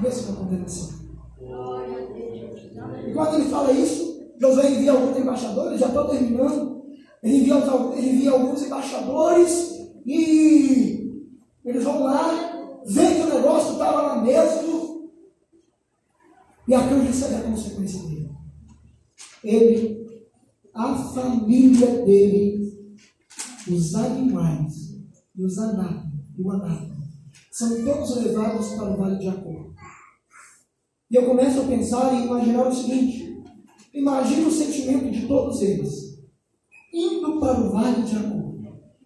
[0.01, 0.95] Ver se vai acontecer.
[3.07, 6.85] E quando ele fala isso, Josué envia alguns embaixadores, já estou terminando.
[7.21, 7.55] Ele envia,
[7.97, 11.23] ele envia alguns embaixadores e
[11.63, 14.84] eles vão lá, vê que o negócio estava lá mesmo.
[16.67, 18.29] E Acã recebe a consequência dele.
[19.43, 20.25] Ele,
[20.73, 22.95] a família dele,
[23.69, 24.95] os animais
[25.35, 26.95] e os anatos, e o anato,
[27.51, 29.71] são todos levados para o vale de Jacó.
[31.09, 33.43] E eu começo a pensar e imaginar o seguinte:
[33.93, 36.19] imagine o sentimento de todos eles,
[36.91, 38.55] indo para o vale de Jacó,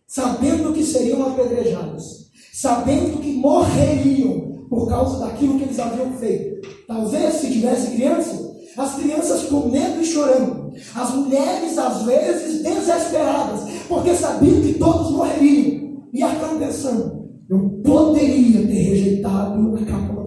[0.07, 6.67] sabendo que seriam apedrejados, sabendo que morreriam por causa daquilo que eles haviam feito.
[6.87, 13.61] Talvez se tivesse criança, as crianças com medo e chorando, as mulheres às vezes desesperadas,
[13.87, 15.89] porque sabiam que todos morreriam.
[16.13, 20.19] E acabam pensando, eu poderia ter rejeitado a capa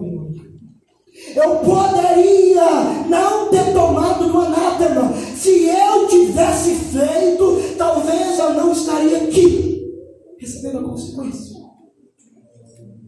[1.35, 5.13] eu poderia não ter tomado no anátema.
[5.35, 9.83] Se eu tivesse feito, talvez eu não estaria aqui,
[10.39, 11.52] recebendo a consequência.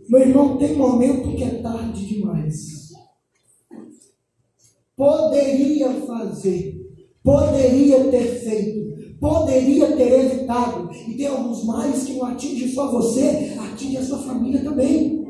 [0.07, 2.91] Meu irmão, tem momento que é tarde demais.
[4.95, 6.79] Poderia fazer,
[7.23, 10.93] poderia ter feito, poderia ter evitado.
[10.93, 15.25] E tem alguns males que não atingem só você, atinge a sua família também.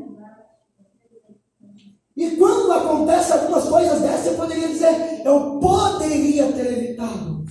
[2.16, 7.44] E quando acontece algumas coisas dessas, você poderia dizer, eu poderia ter evitado,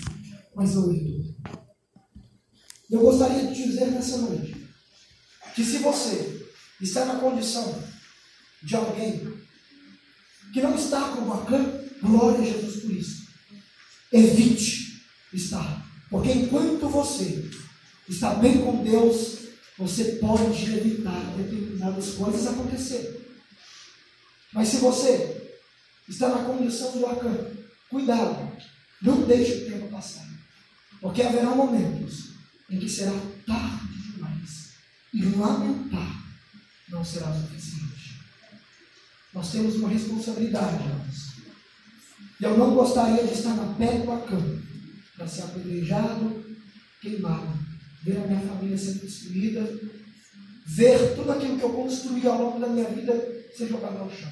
[0.56, 1.26] mas não evitou.
[2.90, 4.56] Eu gostaria de te dizer nessa noite,
[5.54, 6.45] que se você
[6.82, 7.84] está na condição
[8.62, 9.34] de alguém
[10.54, 13.28] que não está como Acã, glória a Jesus por isso.
[14.12, 15.04] Evite
[15.34, 15.86] estar.
[16.10, 17.50] Porque enquanto você
[18.08, 19.40] está bem com Deus,
[19.78, 23.20] você pode evitar determinadas coisas acontecerem.
[24.54, 25.58] Mas se você
[26.08, 27.48] está na condição do Acã,
[27.90, 28.56] cuidado,
[29.02, 30.26] não deixe o tempo passar.
[31.02, 32.32] Porque haverá momentos
[32.70, 33.12] em que será
[33.46, 34.72] tarde demais.
[35.14, 36.25] E lamentar
[36.90, 38.22] não será suficiente.
[39.34, 41.36] Nós temos uma responsabilidade, irmãos.
[42.40, 44.40] E eu não gostaria de estar na pele do Acã
[45.16, 46.46] para ser apedrejado,
[47.02, 47.60] queimado,
[48.04, 49.80] ver a minha família sendo destruída,
[50.66, 53.14] ver tudo aquilo que eu construí ao longo da minha vida
[53.56, 54.32] ser jogado ao chão.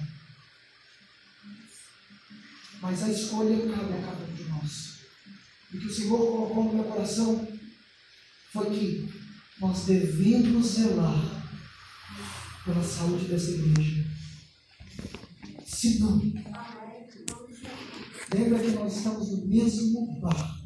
[2.81, 4.99] Mas a escolha cabe a cada um de nós.
[5.71, 7.47] E o que o Senhor colocou no meu coração
[8.51, 9.13] foi que
[9.59, 11.42] nós devemos zelar
[12.65, 14.03] pela saúde dessa igreja.
[15.65, 16.17] Se não,
[18.33, 20.63] lembra que nós estamos no mesmo barco.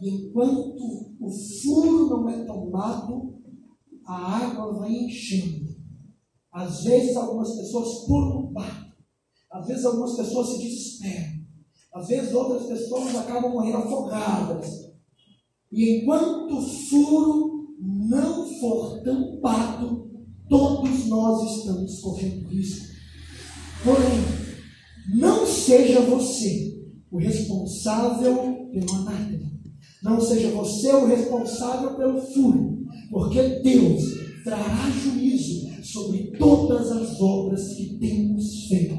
[0.00, 1.30] E enquanto o
[1.62, 3.42] furo não é tomado,
[4.06, 5.70] a água vai enchendo.
[6.52, 8.90] Às vezes algumas pessoas pulam o barco
[9.50, 11.40] às vezes algumas pessoas se desesperam.
[11.92, 14.90] Às vezes outras pessoas acabam morrendo afogadas.
[15.72, 20.09] E enquanto o furo não for tampado,
[21.40, 22.86] nós estamos correndo risco.
[23.82, 24.20] Porém,
[25.14, 26.78] não seja você
[27.10, 29.50] o responsável pelo anátema.
[30.02, 34.02] Não seja você o responsável pelo furo, porque Deus
[34.44, 38.96] trará juízo sobre todas as obras que temos feito.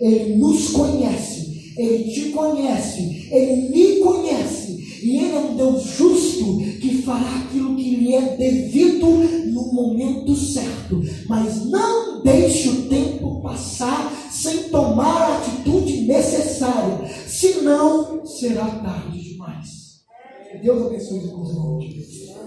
[0.00, 6.58] Ele nos conhece, Ele te conhece, Ele me conhece, e Ele é um Deus justo
[6.80, 9.06] que fará aquilo que lhe é devido
[9.50, 11.02] no momento certo.
[11.26, 20.02] Mas não deixe o tempo passar sem tomar a atitude necessária, senão será tarde demais.
[20.62, 22.37] Deus abençoe os irmãos.